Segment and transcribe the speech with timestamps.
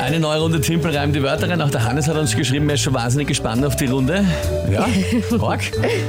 [0.00, 1.60] Eine neue Runde Timpel reimt die Wörter rein.
[1.60, 4.24] Auch der Hannes hat uns geschrieben, er ist schon wahnsinnig gespannt auf die Runde.
[4.72, 4.86] Ja,
[5.38, 5.60] Org.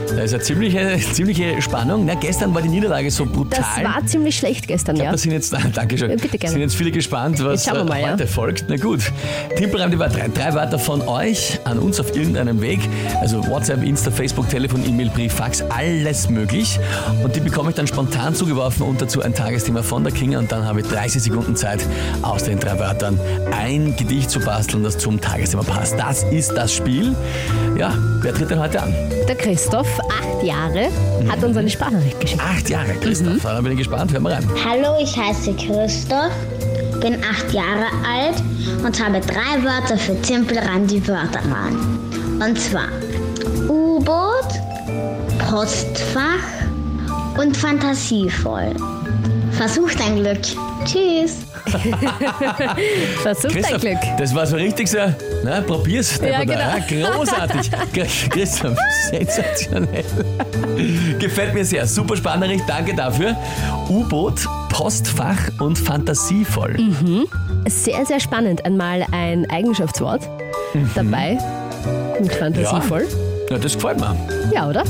[0.08, 2.06] Da ist eine ziemliche, ziemliche Spannung.
[2.06, 3.60] Na, gestern war die Niederlage so brutal.
[3.60, 5.12] Das war ziemlich schlecht gestern, ja.
[5.12, 6.10] Da sind jetzt, danke schön.
[6.10, 6.54] Bitte gerne.
[6.54, 8.28] sind jetzt viele gespannt, was mal, heute ja.
[8.28, 8.66] folgt.
[8.70, 9.12] Na gut.
[9.58, 10.34] Timpel reimt die Wörter rein.
[10.34, 12.80] Drei Wörter von euch an uns auf irgendeinem Weg.
[13.20, 16.80] Also WhatsApp, Insta, Facebook, Telefon, E-Mail, Brief, Fax, alles möglich.
[17.24, 20.40] Und die bekomme ich dann spontan zugeworfen und dazu ein Tagesthema von der Kinga.
[20.40, 21.86] Und dann habe ich 30 Sekunden Zeit,
[22.22, 23.20] aus den drei Wörtern
[23.52, 25.98] ein Gedicht zu basteln, das zum Tagesthema passt.
[25.98, 27.16] Das ist das Spiel.
[27.78, 28.94] Ja, wer tritt denn heute an?
[29.28, 30.90] Der Christoph, acht Jahre,
[31.30, 32.42] hat uns eine Sprachnachricht geschickt.
[32.42, 33.34] Acht Jahre, Christoph.
[33.34, 33.40] Mhm.
[33.44, 34.12] Da bin ich gespannt.
[34.12, 34.48] Hören wir rein.
[34.66, 36.32] Hallo, ich heiße Christoph,
[37.02, 38.42] bin acht Jahre alt
[38.86, 42.00] und habe drei Wörter für Timpelreim die Wörter ran.
[42.40, 42.88] Und zwar
[43.68, 44.48] U-Boot,
[45.50, 46.46] Postfach
[47.40, 48.74] und fantasievoll.
[49.62, 50.40] Versuch dein Glück.
[50.86, 51.38] Tschüss.
[53.22, 53.98] Versuch dein Glück.
[54.18, 54.98] das war so richtig so,
[55.44, 56.20] na, probier's.
[56.20, 56.58] Ja, genau.
[56.60, 57.70] ja, großartig.
[57.94, 58.76] Chris- Christoph,
[59.12, 60.04] sensationell.
[61.20, 61.86] Gefällt mir sehr.
[61.86, 63.36] Super Sprachnachricht, danke dafür.
[63.88, 66.74] U-Boot, Postfach und fantasievoll.
[66.80, 67.28] Mhm.
[67.68, 68.66] Sehr, sehr spannend.
[68.66, 70.28] Einmal ein Eigenschaftswort
[70.74, 70.90] Mhm.
[70.96, 71.38] dabei.
[72.20, 73.08] Mit fantasievoll.
[73.52, 74.16] Ja, das gefällt mir.
[74.56, 74.68] Ja.
[74.68, 74.84] oder?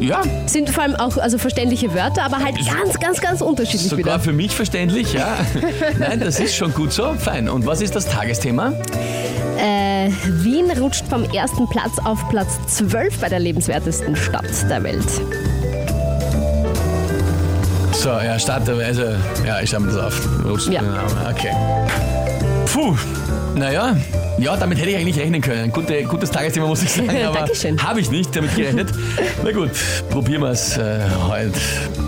[0.00, 4.04] Ja, Sind vor allem auch also verständliche Wörter, aber halt ganz, ganz, ganz unterschiedlich sogar
[4.14, 4.20] wieder.
[4.20, 5.36] für mich verständlich, ja.
[5.98, 7.14] Nein, das ist schon gut so.
[7.14, 7.48] Fein.
[7.48, 8.72] Und was ist das Tagesthema?
[9.58, 15.10] Äh, Wien rutscht vom ersten Platz auf Platz 12 bei der lebenswertesten Stadt der Welt.
[17.92, 19.02] So, ja, starte, also,
[19.46, 20.28] ja, ich schreibe mir das auf.
[20.50, 20.82] Ups, Ja.
[21.30, 21.52] Okay.
[22.72, 22.96] Puh,
[23.56, 23.96] naja,
[24.38, 25.72] ja, damit hätte ich eigentlich rechnen können.
[25.72, 27.82] Gute, gutes Tagesthema, muss ich sagen, aber Dankeschön.
[27.82, 28.90] habe ich nicht damit gerechnet.
[29.44, 29.72] Na gut,
[30.08, 31.58] probieren wir es äh, heute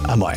[0.08, 0.36] einmal.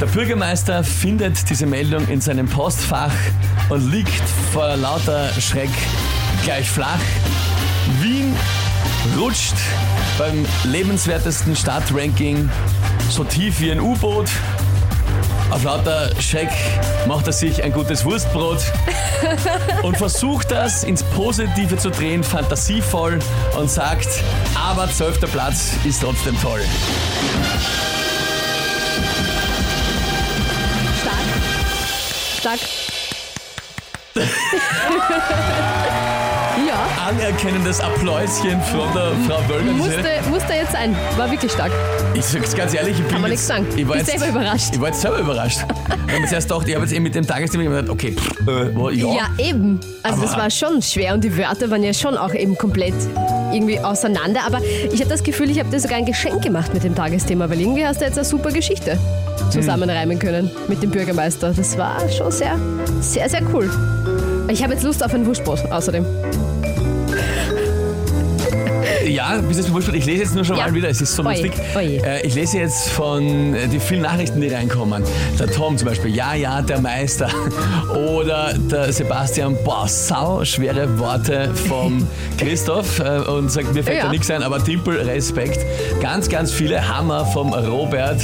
[0.00, 3.12] Der Bürgermeister findet diese Meldung in seinem Postfach
[3.68, 5.68] und liegt vor lauter Schreck
[6.42, 6.98] gleich flach.
[8.00, 8.34] Wien
[9.18, 9.54] rutscht
[10.18, 12.48] beim lebenswertesten Stadtranking
[13.10, 14.28] so tief wie ein U-Boot.
[15.50, 16.50] Auf lauter Schreck
[17.08, 18.58] macht er sich ein gutes Wurstbrot
[19.82, 23.18] und versucht das ins Positive zu drehen, fantasievoll
[23.58, 24.08] und sagt,
[24.54, 26.60] aber zwölfter Platz ist trotzdem toll.
[31.00, 31.16] Stark.
[32.38, 32.60] Stark.
[37.10, 39.72] Anerkennendes Appläuschen von der Frau Wöllner.
[39.72, 40.94] musste, musste jetzt sein.
[41.16, 41.72] War wirklich stark.
[42.14, 43.66] Ich sag's ganz ehrlich, ich bin Kann man nichts sagen.
[43.76, 44.70] Ich war jetzt, selber überrascht.
[44.74, 45.58] Ich war jetzt selber überrascht.
[46.06, 48.76] Ich habe zuerst gedacht, ich habe jetzt eben mit dem Tagesthema gedacht, okay, pff, äh,
[48.76, 49.06] wo- ja.
[49.08, 49.80] Ja, eben.
[50.04, 52.94] Also Aber- das war schon schwer und die Wörter waren ja schon auch eben komplett
[53.52, 54.42] irgendwie auseinander.
[54.46, 57.50] Aber ich habe das Gefühl, ich habe dir sogar ein Geschenk gemacht mit dem Tagesthema,
[57.50, 58.96] weil irgendwie hast du jetzt eine super Geschichte
[59.50, 61.52] zusammenreimen können mit dem Bürgermeister.
[61.56, 62.56] Das war schon sehr,
[63.00, 63.68] sehr, sehr cool.
[64.48, 66.04] Ich habe jetzt Lust auf ein Wurstbrot außerdem.
[69.10, 70.66] Ja, bis bewusst wird, ich lese jetzt nur schon Ja.
[70.66, 71.52] mal wieder, es ist so Oje, lustig.
[71.76, 72.02] oje.
[72.04, 75.02] Äh, ich lese jetzt von äh, die vielen Nachrichten, die reinkommen.
[75.38, 77.28] Der Tom zum Beispiel, ja, ja, der Meister.
[77.94, 82.06] Oder der Sebastian, boah, sau schwere Worte vom
[82.38, 84.04] Christoph äh, und sagt, mir fällt Ja.
[84.04, 85.58] da nichts ein, aber Timpel, Respekt.
[86.00, 88.20] Ganz, ganz viele Hammer vom Robert.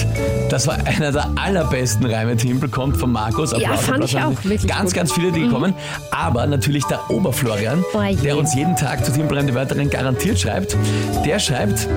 [0.50, 2.36] Das war einer der allerbesten Reime.
[2.36, 3.52] Timpel kommt von Markus.
[3.58, 4.94] Ja, fand ich auch, wirklich Ganz, gut.
[4.94, 5.74] ganz viele, die kommen.
[6.10, 8.16] Aber natürlich der Oberflorian, Oje.
[8.16, 10.75] der uns jeden Tag zu Timpel die Wörterin garantiert schreibt.
[11.24, 11.88] Der schreibt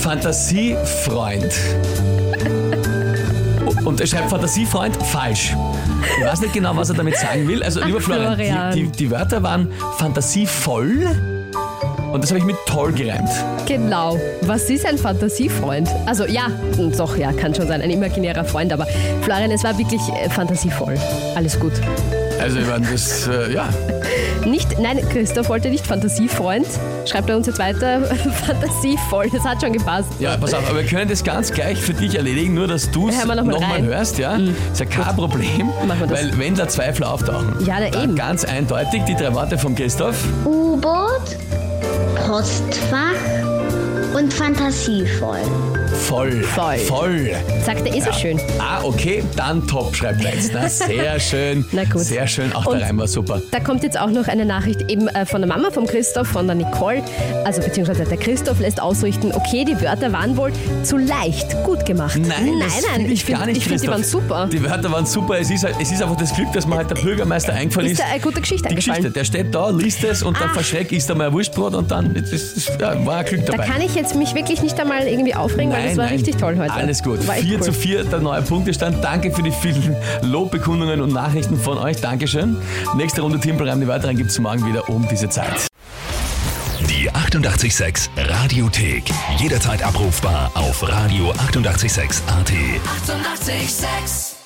[0.00, 1.52] Fantasiefreund.
[3.84, 5.56] Und er schreibt Fantasiefreund falsch.
[6.18, 7.62] Ich weiß nicht genau, was er damit sagen will.
[7.62, 8.74] Also, lieber Florian, Florian.
[8.74, 11.08] Die, die, die Wörter waren fantasievoll
[12.12, 13.30] und das habe ich mit toll gereimt.
[13.66, 14.18] Genau.
[14.42, 15.88] Was ist ein Fantasiefreund?
[16.06, 16.48] Also ja,
[16.96, 18.86] doch, ja, kann schon sein, ein imaginärer Freund, aber
[19.22, 20.94] Florian, es war wirklich äh, fantasievoll.
[21.36, 21.72] Alles gut.
[22.40, 23.68] Also, ich meine, das, äh, ja.
[24.46, 26.66] Nicht, nein, Christoph wollte nicht Fantasiefreund.
[27.06, 28.00] Schreibt er uns jetzt weiter
[28.46, 29.28] Fantasievoll.
[29.30, 30.08] Das hat schon gepasst.
[30.18, 33.08] Ja, pass auf, aber wir können das ganz gleich für dich erledigen, nur dass du
[33.08, 33.84] es Hören wir nochmal rein.
[33.84, 33.88] Mhm.
[33.88, 34.36] hörst, ja?
[34.36, 36.18] Ist ja kein Problem, Machen wir das.
[36.22, 38.16] weil wenn da Zweifel auftauchen, Ja, na dann eben.
[38.16, 40.16] ganz eindeutig die drei Worte von Christoph.
[40.46, 41.36] U-Boot,
[42.26, 43.14] Postfach
[44.20, 45.38] und fantasievoll.
[46.06, 46.42] Voll.
[46.42, 46.76] Voll.
[46.78, 47.30] Voll.
[47.64, 48.38] Sagt er eh so schön.
[48.58, 50.50] Ah, okay, dann top, schreibt er jetzt.
[50.54, 51.64] Na, sehr schön.
[51.72, 52.02] Na gut.
[52.02, 52.52] Sehr schön.
[52.52, 53.40] Auch Und- der Reim war super.
[53.50, 56.46] Da kommt jetzt auch noch eine Nachricht eben äh, von der Mama von Christoph, von
[56.46, 57.02] der Nicole.
[57.44, 60.52] Also beziehungsweise der Christoph lässt ausrichten, okay, die Wörter waren wohl
[60.84, 62.18] zu leicht gut gemacht.
[62.20, 62.28] Nein,
[62.58, 64.48] nein, das nein ich gar finde, nicht, ich find, die waren super.
[64.52, 65.38] Die Wörter waren super.
[65.40, 67.98] Es ist, halt- es ist einfach das Glück, dass mir halt der Bürgermeister eingefallen Ist
[67.98, 68.06] ist.
[68.06, 70.54] da eine gute Geschichte Die Geschichte, der steht da, liest es und dann Ah.
[70.54, 73.66] verschreckt, isst einmal ein Wurstbrot und dann das, das, ja, war ein Glück Da dabei.
[73.66, 76.72] kann ich jetzt mich wirklich nicht einmal irgendwie aufregen, weil das war richtig toll heute.
[76.72, 77.26] Alles gut.
[77.26, 77.62] War echt 4 cool.
[77.62, 79.02] zu 4, der neue Punktestand.
[79.02, 82.00] Danke für die vielen Lobbekundungen und Nachrichten von euch.
[82.00, 82.56] Dankeschön.
[82.96, 85.66] Nächste Runde Timpelreim, die weiteren gibt es morgen wieder um diese Zeit.
[86.88, 89.04] Die 886 Radiothek.
[89.38, 91.40] Jederzeit abrufbar auf radio886.at.
[91.48, 92.22] 886!
[92.28, 94.39] 886